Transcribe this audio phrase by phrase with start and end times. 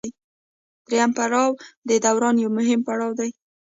[0.87, 1.49] دریم پړاو
[1.89, 3.29] د دوران یو مهم پړاو دی